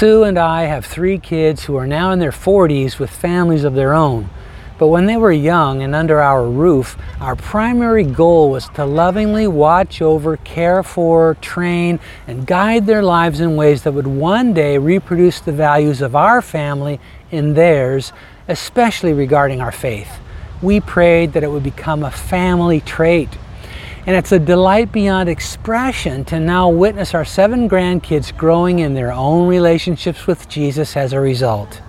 Sue 0.00 0.24
and 0.24 0.38
I 0.38 0.62
have 0.62 0.86
three 0.86 1.18
kids 1.18 1.64
who 1.64 1.76
are 1.76 1.86
now 1.86 2.10
in 2.10 2.20
their 2.20 2.30
40s 2.30 2.98
with 2.98 3.10
families 3.10 3.64
of 3.64 3.74
their 3.74 3.92
own. 3.92 4.30
But 4.78 4.86
when 4.86 5.04
they 5.04 5.18
were 5.18 5.30
young 5.30 5.82
and 5.82 5.94
under 5.94 6.22
our 6.22 6.42
roof, 6.48 6.96
our 7.20 7.36
primary 7.36 8.04
goal 8.04 8.50
was 8.50 8.66
to 8.70 8.86
lovingly 8.86 9.46
watch 9.46 10.00
over, 10.00 10.38
care 10.38 10.82
for, 10.82 11.36
train, 11.42 12.00
and 12.26 12.46
guide 12.46 12.86
their 12.86 13.02
lives 13.02 13.40
in 13.40 13.56
ways 13.56 13.82
that 13.82 13.92
would 13.92 14.06
one 14.06 14.54
day 14.54 14.78
reproduce 14.78 15.38
the 15.38 15.52
values 15.52 16.00
of 16.00 16.16
our 16.16 16.40
family 16.40 16.98
in 17.30 17.52
theirs, 17.52 18.14
especially 18.48 19.12
regarding 19.12 19.60
our 19.60 19.70
faith. 19.70 20.18
We 20.62 20.80
prayed 20.80 21.34
that 21.34 21.44
it 21.44 21.50
would 21.50 21.62
become 21.62 22.04
a 22.04 22.10
family 22.10 22.80
trait 22.80 23.28
and 24.06 24.16
it's 24.16 24.32
a 24.32 24.38
delight 24.38 24.92
beyond 24.92 25.28
expression 25.28 26.24
to 26.26 26.40
now 26.40 26.68
witness 26.68 27.14
our 27.14 27.24
seven 27.24 27.68
grandkids 27.68 28.36
growing 28.36 28.78
in 28.78 28.94
their 28.94 29.12
own 29.12 29.48
relationships 29.48 30.26
with 30.26 30.48
Jesus 30.48 30.96
as 30.96 31.12
a 31.12 31.20
result. 31.20 31.80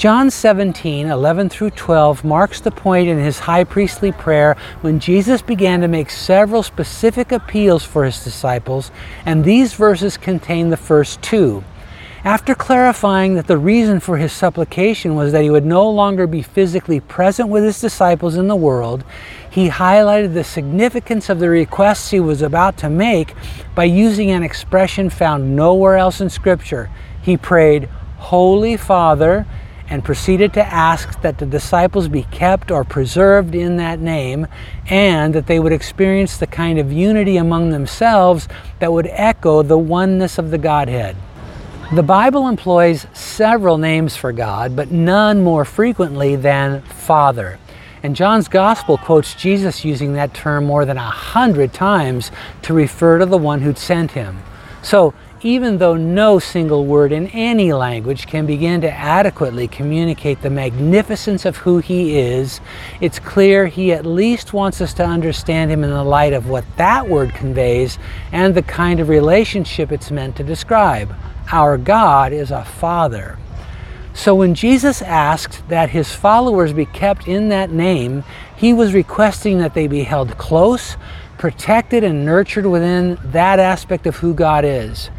John 0.00 0.30
17, 0.30 1.08
11 1.08 1.50
through 1.50 1.72
12 1.72 2.24
marks 2.24 2.58
the 2.62 2.70
point 2.70 3.08
in 3.08 3.18
his 3.18 3.40
high 3.40 3.64
priestly 3.64 4.12
prayer 4.12 4.56
when 4.80 4.98
Jesus 4.98 5.42
began 5.42 5.82
to 5.82 5.88
make 5.88 6.08
several 6.08 6.62
specific 6.62 7.32
appeals 7.32 7.84
for 7.84 8.06
his 8.06 8.24
disciples, 8.24 8.90
and 9.26 9.44
these 9.44 9.74
verses 9.74 10.16
contain 10.16 10.70
the 10.70 10.78
first 10.78 11.20
two. 11.20 11.62
After 12.22 12.54
clarifying 12.54 13.34
that 13.36 13.46
the 13.46 13.56
reason 13.56 13.98
for 13.98 14.18
his 14.18 14.30
supplication 14.30 15.14
was 15.14 15.32
that 15.32 15.42
he 15.42 15.48
would 15.48 15.64
no 15.64 15.88
longer 15.88 16.26
be 16.26 16.42
physically 16.42 17.00
present 17.00 17.48
with 17.48 17.64
his 17.64 17.80
disciples 17.80 18.36
in 18.36 18.46
the 18.46 18.56
world, 18.56 19.04
he 19.50 19.70
highlighted 19.70 20.34
the 20.34 20.44
significance 20.44 21.30
of 21.30 21.38
the 21.38 21.48
requests 21.48 22.10
he 22.10 22.20
was 22.20 22.42
about 22.42 22.76
to 22.78 22.90
make 22.90 23.34
by 23.74 23.84
using 23.84 24.30
an 24.30 24.42
expression 24.42 25.08
found 25.08 25.56
nowhere 25.56 25.96
else 25.96 26.20
in 26.20 26.28
Scripture. 26.28 26.90
He 27.22 27.38
prayed, 27.38 27.88
Holy 28.18 28.76
Father, 28.76 29.46
and 29.88 30.04
proceeded 30.04 30.52
to 30.52 30.64
ask 30.64 31.22
that 31.22 31.38
the 31.38 31.46
disciples 31.46 32.06
be 32.06 32.24
kept 32.24 32.70
or 32.70 32.84
preserved 32.84 33.54
in 33.54 33.78
that 33.78 33.98
name, 33.98 34.46
and 34.90 35.34
that 35.34 35.46
they 35.46 35.58
would 35.58 35.72
experience 35.72 36.36
the 36.36 36.46
kind 36.46 36.78
of 36.78 36.92
unity 36.92 37.38
among 37.38 37.70
themselves 37.70 38.46
that 38.78 38.92
would 38.92 39.08
echo 39.10 39.62
the 39.62 39.78
oneness 39.78 40.36
of 40.36 40.50
the 40.50 40.58
Godhead. 40.58 41.16
The 41.92 42.04
Bible 42.04 42.46
employs 42.46 43.08
several 43.14 43.76
names 43.76 44.14
for 44.14 44.30
God, 44.30 44.76
but 44.76 44.92
none 44.92 45.42
more 45.42 45.64
frequently 45.64 46.36
than 46.36 46.82
Father. 46.82 47.58
And 48.04 48.14
John's 48.14 48.46
Gospel 48.46 48.96
quotes 48.96 49.34
Jesus 49.34 49.84
using 49.84 50.12
that 50.12 50.32
term 50.32 50.66
more 50.66 50.84
than 50.84 50.98
a 50.98 51.10
hundred 51.10 51.72
times 51.72 52.30
to 52.62 52.74
refer 52.74 53.18
to 53.18 53.26
the 53.26 53.36
one 53.36 53.62
who'd 53.62 53.76
sent 53.76 54.12
him. 54.12 54.38
So, 54.82 55.14
even 55.42 55.78
though 55.78 55.96
no 55.96 56.38
single 56.38 56.86
word 56.86 57.10
in 57.10 57.26
any 57.28 57.72
language 57.72 58.28
can 58.28 58.46
begin 58.46 58.82
to 58.82 58.92
adequately 58.92 59.66
communicate 59.66 60.42
the 60.42 60.50
magnificence 60.50 61.44
of 61.44 61.56
who 61.56 61.78
he 61.78 62.20
is, 62.20 62.60
it's 63.00 63.18
clear 63.18 63.66
he 63.66 63.92
at 63.92 64.06
least 64.06 64.52
wants 64.52 64.80
us 64.80 64.94
to 64.94 65.04
understand 65.04 65.72
him 65.72 65.82
in 65.82 65.90
the 65.90 66.04
light 66.04 66.34
of 66.34 66.48
what 66.48 66.64
that 66.76 67.08
word 67.08 67.34
conveys 67.34 67.98
and 68.30 68.54
the 68.54 68.62
kind 68.62 69.00
of 69.00 69.08
relationship 69.08 69.90
it's 69.90 70.12
meant 70.12 70.36
to 70.36 70.44
describe. 70.44 71.12
Our 71.52 71.78
God 71.78 72.32
is 72.32 72.52
a 72.52 72.64
Father. 72.64 73.36
So 74.14 74.36
when 74.36 74.54
Jesus 74.54 75.02
asked 75.02 75.68
that 75.68 75.90
his 75.90 76.12
followers 76.14 76.72
be 76.72 76.84
kept 76.84 77.26
in 77.26 77.48
that 77.48 77.70
name, 77.70 78.22
he 78.56 78.72
was 78.72 78.94
requesting 78.94 79.58
that 79.58 79.74
they 79.74 79.88
be 79.88 80.04
held 80.04 80.38
close, 80.38 80.96
protected, 81.38 82.04
and 82.04 82.24
nurtured 82.24 82.66
within 82.66 83.18
that 83.24 83.58
aspect 83.58 84.06
of 84.06 84.16
who 84.16 84.32
God 84.32 84.64
is. 84.64 85.10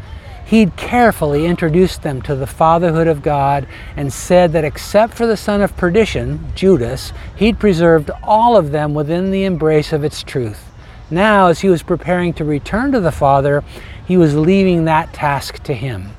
He'd 0.46 0.76
carefully 0.76 1.44
introduced 1.44 2.02
them 2.02 2.22
to 2.22 2.34
the 2.34 2.46
fatherhood 2.46 3.08
of 3.08 3.22
God 3.22 3.66
and 3.96 4.12
said 4.12 4.52
that 4.52 4.64
except 4.64 5.14
for 5.14 5.26
the 5.26 5.36
son 5.36 5.60
of 5.60 5.76
perdition, 5.76 6.52
Judas, 6.54 7.12
he'd 7.36 7.58
preserved 7.58 8.10
all 8.22 8.56
of 8.56 8.70
them 8.70 8.94
within 8.94 9.30
the 9.30 9.44
embrace 9.44 9.92
of 9.92 10.04
its 10.04 10.22
truth. 10.22 10.70
Now, 11.10 11.48
as 11.48 11.60
he 11.60 11.68
was 11.68 11.82
preparing 11.82 12.32
to 12.34 12.44
return 12.44 12.92
to 12.92 13.00
the 13.00 13.12
Father, 13.12 13.62
he 14.06 14.16
was 14.16 14.34
leaving 14.34 14.86
that 14.86 15.12
task 15.12 15.62
to 15.64 15.74
him. 15.74 16.10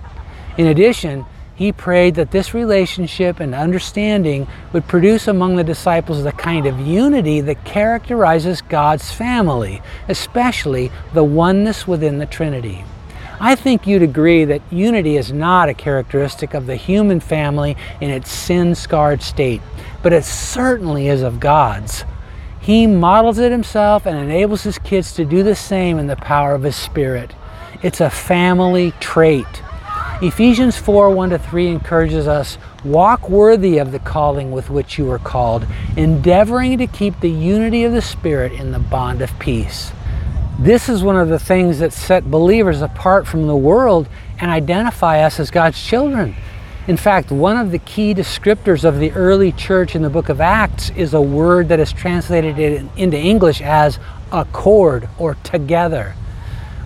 In 0.58 0.68
addition, 0.68 1.26
he 1.56 1.72
prayed 1.72 2.16
that 2.16 2.32
this 2.32 2.54
relationship 2.54 3.40
and 3.40 3.54
understanding 3.54 4.48
would 4.72 4.88
produce 4.88 5.28
among 5.28 5.56
the 5.56 5.64
disciples 5.64 6.24
the 6.24 6.32
kind 6.32 6.66
of 6.66 6.80
unity 6.80 7.42
that 7.42 7.64
characterizes 7.64 8.62
God's 8.62 9.12
family, 9.12 9.82
especially 10.08 10.92
the 11.14 11.24
oneness 11.24 11.88
within 11.88 12.18
the 12.18 12.26
Trinity. 12.26 12.84
I 13.40 13.56
think 13.56 13.86
you'd 13.86 14.04
agree 14.04 14.46
that 14.46 14.62
unity 14.72 15.18
is 15.18 15.32
not 15.32 15.70
a 15.70 15.74
characteristic 15.74 16.54
of 16.54 16.66
the 16.66 16.76
human 16.76 17.20
family 17.20 17.76
in 18.00 18.10
its 18.10 18.32
sin 18.32 18.74
scarred 18.74 19.22
state, 19.22 19.62
but 20.02 20.14
it 20.14 20.24
certainly 20.24 21.08
is 21.08 21.22
of 21.22 21.40
God's. 21.40 22.06
He 22.60 22.88
models 22.88 23.40
it 23.40 23.52
himself 23.52 24.06
and 24.06 24.18
enables 24.18 24.64
his 24.64 24.80
kids 24.80 25.14
to 25.14 25.26
do 25.26 25.44
the 25.44 25.56
same 25.56 26.00
in 26.00 26.08
the 26.08 26.16
power 26.16 26.56
of 26.56 26.64
his 26.64 26.76
Spirit. 26.76 27.36
It's 27.82 28.00
a 28.00 28.10
family 28.10 28.94
trait. 29.00 29.46
Ephesians 30.24 30.78
4 30.78 31.10
1 31.10 31.32
to 31.32 31.38
3 31.38 31.68
encourages 31.68 32.30
us 32.30 32.58
walk 32.86 33.30
worthy 33.30 33.78
of 33.78 33.92
the 33.92 34.00
calling 34.00 34.54
with 34.54 34.70
which 34.70 34.98
you 34.98 35.04
were 35.04 35.20
called, 35.20 35.68
endeavoring 35.98 36.78
to 36.78 36.88
keep 36.88 37.20
the 37.20 37.30
unity 37.30 37.84
of 37.84 37.92
the 37.92 38.02
Spirit 38.02 38.54
in 38.54 38.72
the 38.72 38.80
bond 38.80 39.22
of 39.22 39.38
peace. 39.38 39.92
This 40.58 40.88
is 40.88 41.04
one 41.04 41.18
of 41.18 41.28
the 41.28 41.40
things 41.40 41.80
that 41.80 41.92
set 41.92 42.32
believers 42.32 42.82
apart 42.82 43.28
from 43.28 43.48
the 43.48 43.56
world 43.58 44.08
and 44.40 44.50
identify 44.50 45.20
us 45.20 45.42
as 45.42 45.52
God's 45.52 45.86
children. 45.86 46.38
In 46.88 46.96
fact, 46.96 47.30
one 47.30 47.58
of 47.58 47.72
the 47.72 47.80
key 47.80 48.14
descriptors 48.14 48.86
of 48.86 49.00
the 49.00 49.12
early 49.12 49.52
church 49.52 49.94
in 49.94 50.04
the 50.04 50.10
book 50.10 50.30
of 50.30 50.40
Acts 50.40 50.90
is 50.92 51.14
a 51.14 51.22
word 51.22 51.68
that 51.68 51.82
is 51.82 51.92
translated 51.92 52.58
into 52.96 53.18
English 53.18 53.62
as 53.62 54.00
accord 54.32 55.10
or 55.18 55.36
together. 55.44 56.16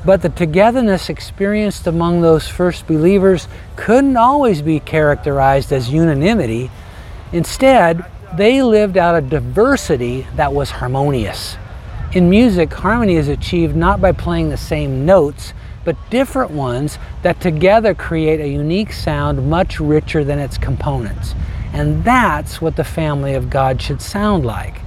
But 0.06 0.22
the 0.22 0.30
togetherness 0.30 1.10
experienced 1.10 1.88
among 1.88 2.22
those 2.22 2.48
first 2.48 2.88
believers 2.88 3.48
couldn't 3.76 4.18
always 4.18 4.62
be 4.62 4.80
characterized 4.80 5.72
as 5.72 5.92
unanimity. 5.92 6.72
Instead, 7.34 8.06
they 8.36 8.62
lived 8.62 8.98
out 8.98 9.16
a 9.16 9.22
diversity 9.22 10.28
that 10.36 10.54
was 10.54 10.72
harmonious. 10.72 11.58
In 12.14 12.30
music, 12.30 12.74
harmony 12.74 13.16
is 13.16 13.28
achieved 13.28 13.76
not 13.76 14.00
by 14.00 14.12
playing 14.12 14.50
the 14.50 14.58
same 14.58 15.06
notes, 15.06 15.54
but 15.84 15.98
different 16.10 16.52
ones 16.52 16.98
that 17.22 17.40
together 17.42 17.94
create 17.94 18.40
a 18.40 18.48
unique 18.48 18.94
sound 18.94 19.50
much 19.50 19.80
richer 19.80 20.24
than 20.24 20.40
its 20.40 20.58
components. 20.58 21.34
And 21.74 22.04
that's 22.04 22.62
what 22.62 22.76
the 22.76 22.84
family 22.84 23.34
of 23.34 23.50
God 23.50 23.82
should 23.82 24.02
sound 24.02 24.46
like. 24.46 24.82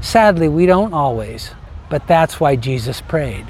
Sadly, 0.00 0.48
we 0.48 0.66
don't 0.66 0.92
always, 0.92 1.50
but 1.88 2.06
that's 2.06 2.40
why 2.40 2.56
Jesus 2.56 3.00
prayed. 3.00 3.46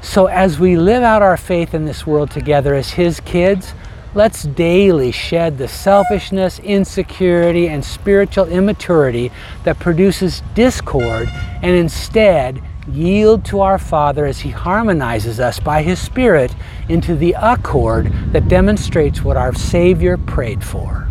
So, 0.00 0.26
as 0.26 0.60
we 0.60 0.76
live 0.76 1.02
out 1.02 1.22
our 1.22 1.36
faith 1.36 1.74
in 1.74 1.84
this 1.84 2.06
world 2.06 2.30
together 2.30 2.74
as 2.74 2.90
His 2.90 3.20
kids, 3.20 3.74
let's 4.14 4.44
daily 4.44 5.10
shed 5.10 5.58
the 5.58 5.68
selfishness, 5.68 6.60
insecurity, 6.60 7.68
and 7.68 7.84
spiritual 7.84 8.46
immaturity 8.46 9.32
that 9.64 9.78
produces 9.78 10.42
discord 10.54 11.28
and 11.62 11.74
instead 11.74 12.62
yield 12.90 13.44
to 13.46 13.60
our 13.60 13.78
Father 13.78 14.24
as 14.24 14.40
He 14.40 14.50
harmonizes 14.50 15.40
us 15.40 15.58
by 15.58 15.82
His 15.82 16.00
Spirit 16.00 16.54
into 16.88 17.16
the 17.16 17.34
accord 17.38 18.12
that 18.32 18.48
demonstrates 18.48 19.22
what 19.22 19.36
our 19.36 19.54
Savior 19.54 20.16
prayed 20.16 20.64
for. 20.64 21.08